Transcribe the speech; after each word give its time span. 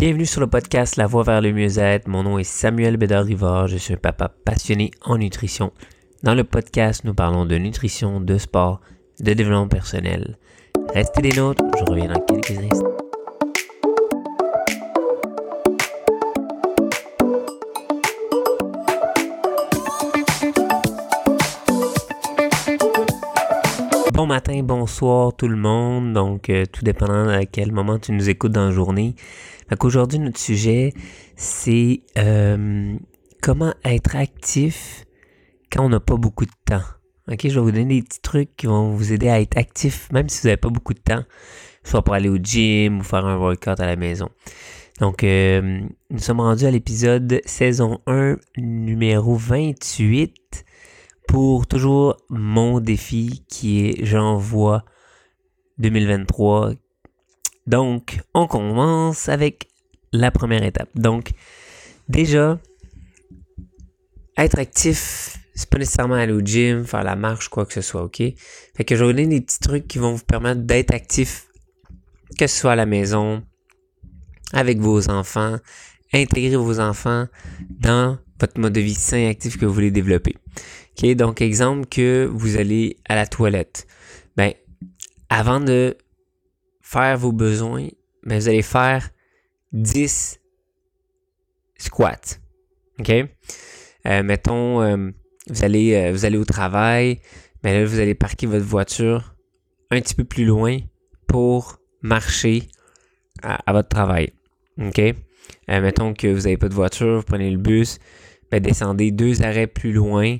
Bienvenue 0.00 0.24
sur 0.24 0.40
le 0.40 0.46
podcast 0.46 0.96
La 0.96 1.06
Voie 1.06 1.24
vers 1.24 1.42
le 1.42 1.52
mieux-être. 1.52 2.08
Mon 2.08 2.22
nom 2.22 2.38
est 2.38 2.44
Samuel 2.44 2.96
Bédard-Rivard. 2.96 3.68
Je 3.68 3.76
suis 3.76 3.92
un 3.92 3.98
papa 3.98 4.30
passionné 4.46 4.92
en 5.02 5.18
nutrition. 5.18 5.72
Dans 6.22 6.34
le 6.34 6.42
podcast, 6.42 7.04
nous 7.04 7.12
parlons 7.12 7.44
de 7.44 7.56
nutrition, 7.56 8.18
de 8.18 8.38
sport, 8.38 8.80
de 9.20 9.34
développement 9.34 9.68
personnel. 9.68 10.38
Restez 10.94 11.20
des 11.20 11.36
nôtres, 11.36 11.62
je 11.78 11.84
reviens 11.84 12.08
dans 12.14 12.20
quelques 12.20 12.52
instants. 12.52 12.89
Bon 24.20 24.26
matin, 24.26 24.62
bonsoir 24.62 25.34
tout 25.34 25.48
le 25.48 25.56
monde. 25.56 26.12
Donc, 26.12 26.50
euh, 26.50 26.66
tout 26.70 26.84
dépendant 26.84 27.26
à 27.28 27.46
quel 27.46 27.72
moment 27.72 27.98
tu 27.98 28.12
nous 28.12 28.28
écoutes 28.28 28.52
dans 28.52 28.66
la 28.66 28.70
journée. 28.70 29.14
Donc, 29.70 29.82
aujourd'hui, 29.82 30.18
notre 30.18 30.38
sujet, 30.38 30.92
c'est 31.36 32.02
euh, 32.18 32.98
comment 33.40 33.72
être 33.82 34.16
actif 34.16 35.06
quand 35.72 35.86
on 35.86 35.88
n'a 35.88 36.00
pas 36.00 36.16
beaucoup 36.16 36.44
de 36.44 36.52
temps. 36.66 36.82
Ok, 37.32 37.44
je 37.44 37.54
vais 37.54 37.60
vous 37.60 37.72
donner 37.72 37.94
des 37.94 38.02
petits 38.02 38.20
trucs 38.20 38.54
qui 38.58 38.66
vont 38.66 38.90
vous 38.90 39.10
aider 39.14 39.30
à 39.30 39.40
être 39.40 39.56
actif, 39.56 40.12
même 40.12 40.28
si 40.28 40.42
vous 40.42 40.48
n'avez 40.48 40.58
pas 40.58 40.68
beaucoup 40.68 40.92
de 40.92 41.00
temps, 41.00 41.24
soit 41.82 42.04
pour 42.04 42.12
aller 42.12 42.28
au 42.28 42.36
gym 42.36 43.00
ou 43.00 43.02
faire 43.02 43.24
un 43.24 43.38
workout 43.38 43.80
à 43.80 43.86
la 43.86 43.96
maison. 43.96 44.28
Donc, 45.00 45.24
euh, 45.24 45.80
nous 46.10 46.18
sommes 46.18 46.40
rendus 46.40 46.66
à 46.66 46.70
l'épisode 46.70 47.40
saison 47.46 48.02
1, 48.06 48.36
numéro 48.58 49.34
28 49.34 50.66
pour 51.30 51.68
toujours 51.68 52.16
mon 52.28 52.80
défi 52.80 53.44
qui 53.48 53.86
est 53.86 54.04
J'envoie 54.04 54.84
2023. 55.78 56.72
Donc, 57.68 58.18
on 58.34 58.48
commence 58.48 59.28
avec 59.28 59.68
la 60.12 60.32
première 60.32 60.64
étape. 60.64 60.88
Donc, 60.96 61.30
déjà, 62.08 62.58
être 64.36 64.58
actif, 64.58 65.38
c'est 65.54 65.70
pas 65.70 65.78
nécessairement 65.78 66.16
aller 66.16 66.32
au 66.32 66.40
gym, 66.40 66.84
faire 66.84 67.04
la 67.04 67.14
marche, 67.14 67.48
quoi 67.48 67.64
que 67.64 67.74
ce 67.74 67.80
soit, 67.80 68.02
ok? 68.02 68.20
Fait 68.74 68.84
que 68.84 68.96
je 68.96 69.04
vais 69.04 69.06
vous 69.06 69.16
donner 69.16 69.38
des 69.38 69.40
petits 69.40 69.60
trucs 69.60 69.86
qui 69.86 69.98
vont 69.98 70.14
vous 70.14 70.24
permettre 70.24 70.62
d'être 70.62 70.92
actif, 70.92 71.46
que 72.40 72.48
ce 72.48 72.58
soit 72.58 72.72
à 72.72 72.76
la 72.76 72.86
maison, 72.86 73.44
avec 74.52 74.80
vos 74.80 75.08
enfants, 75.08 75.58
intégrer 76.12 76.56
vos 76.56 76.80
enfants 76.80 77.28
dans 77.70 78.18
votre 78.40 78.58
mode 78.58 78.72
de 78.72 78.80
vie 78.80 78.94
sain 78.94 79.18
et 79.18 79.28
actif 79.28 79.58
que 79.58 79.64
vous 79.64 79.74
voulez 79.74 79.92
développer. 79.92 80.34
OK, 80.96 81.06
donc 81.14 81.40
exemple 81.40 81.86
que 81.86 82.28
vous 82.30 82.56
allez 82.56 82.96
à 83.08 83.14
la 83.14 83.26
toilette. 83.26 83.86
Ben, 84.36 84.52
avant 85.28 85.60
de 85.60 85.96
faire 86.80 87.16
vos 87.16 87.32
besoins, 87.32 87.88
ben, 88.24 88.38
vous 88.38 88.48
allez 88.48 88.62
faire 88.62 89.10
10 89.72 90.40
squats. 91.78 92.38
OK? 92.98 93.10
Euh, 94.06 94.22
mettons, 94.22 94.82
euh, 94.82 95.10
vous, 95.48 95.64
allez, 95.64 95.94
euh, 95.94 96.12
vous 96.12 96.24
allez 96.24 96.38
au 96.38 96.44
travail, 96.44 97.20
mais 97.62 97.72
ben 97.72 97.84
vous 97.84 97.98
allez 97.98 98.14
parquer 98.14 98.46
votre 98.46 98.64
voiture 98.64 99.34
un 99.90 100.00
petit 100.00 100.14
peu 100.14 100.24
plus 100.24 100.44
loin 100.44 100.78
pour 101.26 101.78
marcher 102.02 102.68
à, 103.42 103.72
votre 103.72 103.88
travail. 103.88 104.32
OK? 104.78 105.00
mettons 105.68 106.14
que 106.14 106.26
vous 106.26 106.42
n'avez 106.42 106.56
pas 106.56 106.68
de 106.68 106.74
voiture, 106.74 107.18
vous 107.18 107.22
prenez 107.22 107.50
le 107.50 107.58
bus, 107.58 107.98
ben, 108.50 108.60
descendez 108.60 109.10
deux 109.10 109.42
arrêts 109.42 109.66
plus 109.66 109.92
loin 109.92 110.38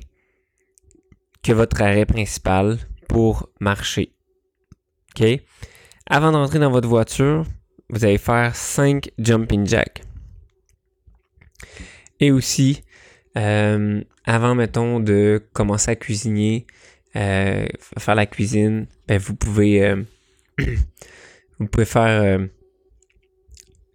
que 1.43 1.53
votre 1.53 1.81
arrêt 1.83 2.07
principal 2.07 2.79
pour 3.09 3.49
marcher. 3.61 4.13
OK? 5.15 5.27
Avant 6.07 6.33
d'entrer 6.33 6.59
dans 6.59 6.71
votre 6.71 6.89
voiture, 6.89 7.45
vous 7.89 8.05
allez 8.05 8.19
faire 8.19 8.55
5 8.55 9.11
jumping 9.19 9.67
jacks. 9.67 10.03
Et 12.21 12.31
aussi, 12.31 12.83
euh, 13.37 14.03
avant, 14.25 14.55
mettons, 14.55 15.01
de 15.01 15.43
commencer 15.53 15.91
à 15.91 15.97
cuisiner, 15.97 16.67
euh, 17.17 17.67
faire 17.99 18.15
la 18.15 18.27
cuisine, 18.27 18.87
ben, 19.09 19.19
vous 19.19 19.35
pouvez, 19.35 19.85
euh, 19.85 20.03
vous 21.59 21.67
pouvez 21.67 21.85
faire 21.87 22.41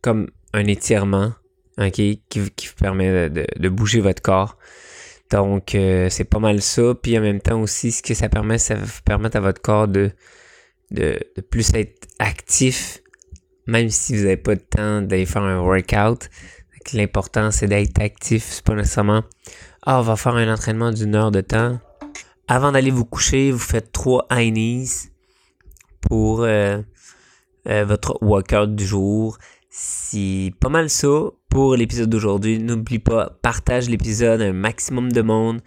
comme 0.01 0.29
un 0.53 0.67
étirement, 0.67 1.34
ok, 1.78 1.91
qui, 1.94 2.39
vous 2.39 2.75
permet 2.79 3.29
de, 3.29 3.69
bouger 3.69 4.00
votre 4.01 4.22
corps. 4.22 4.57
Donc, 5.31 5.72
c'est 5.72 6.28
pas 6.30 6.40
mal 6.40 6.62
ça. 6.62 6.94
Puis 7.02 7.18
en 7.18 7.22
même 7.22 7.41
temps 7.41 7.59
aussi, 7.62 7.91
ce 7.91 8.03
que 8.03 8.13
ça 8.13 8.30
permet, 8.30 8.58
ça 8.58 8.75
vous 8.75 9.02
permettre 9.03 9.38
à 9.38 9.40
votre 9.40 9.62
corps 9.62 9.88
de, 9.88 10.12
de, 10.91 11.19
de 11.36 11.41
plus 11.41 11.74
être 11.74 12.08
actif 12.19 13.02
même 13.68 13.90
si 13.90 14.16
vous 14.16 14.24
n'avez 14.24 14.38
pas 14.38 14.56
de 14.56 14.62
temps 14.62 15.02
d'aller 15.02 15.25
faire 15.25 15.44
un 15.44 15.59
workout. 15.59 16.30
L'important, 16.94 17.50
c'est 17.52 17.68
d'être 17.68 18.00
actif. 18.00 18.46
C'est 18.52 18.64
pas 18.64 18.75
nécessairement 18.75 19.24
Ah, 19.84 20.00
on 20.00 20.03
va 20.03 20.16
faire 20.16 20.35
un 20.35 20.52
entraînement 20.53 20.91
d'une 20.91 21.16
heure 21.16 21.31
de 21.31 21.41
temps. 21.41 21.80
Avant 22.47 22.72
d'aller 22.72 22.91
vous 22.91 23.06
coucher, 23.06 23.52
vous 23.52 23.58
faites 23.58 23.91
trois 23.91 24.28
high 24.31 24.53
knees 24.53 25.09
pour 26.02 26.44
euh, 26.44 26.80
euh, 27.68 27.85
votre 27.85 28.19
workout 28.22 28.75
du 28.75 28.85
jour. 28.85 29.40
C'est 29.78 30.53
pas 30.62 30.69
mal 30.69 30.90
ça 30.90 31.09
pour 31.50 31.75
l'épisode 31.75 32.09
d'aujourd'hui. 32.09 32.59
N'oublie 32.59 33.00
pas, 33.00 33.30
partage 33.41 33.90
l'épisode 33.90 34.41
à 34.41 34.46
un 34.46 34.53
maximum 34.53 35.12
de 35.12 35.22
monde. 35.22 35.59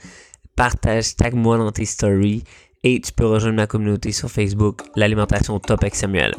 Partage, 0.56 1.14
tag 1.14 1.34
moi 1.34 1.58
dans 1.58 1.70
tes 1.72 1.84
stories. 1.84 2.42
Et 2.84 3.02
tu 3.02 3.12
peux 3.12 3.26
rejoindre 3.26 3.56
ma 3.56 3.66
communauté 3.66 4.12
sur 4.12 4.30
Facebook, 4.30 4.80
l'alimentation 4.96 5.58
top 5.60 5.82
avec 5.82 5.94
Samuel. 5.94 6.34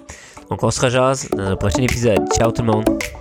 Donc 0.50 0.64
on 0.64 0.72
se 0.72 0.82
rejase 0.82 1.30
dans 1.30 1.44
un 1.44 1.56
prochain 1.58 1.84
épisode. 1.84 2.26
Ciao 2.34 2.52
tout 2.52 2.64
le 2.64 2.72
monde! 2.72 3.19